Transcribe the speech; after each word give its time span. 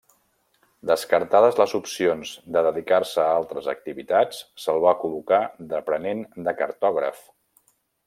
Descartades 0.91 1.59
les 1.61 1.75
opcions 1.79 2.31
de 2.57 2.65
dedicar-se 2.69 3.23
a 3.27 3.37
altres 3.43 3.69
activitats, 3.75 4.43
se'l 4.65 4.83
va 4.89 4.97
col·locar 5.05 5.43
d'aprenent 5.71 6.29
de 6.51 6.59
cartògraf. 6.65 7.27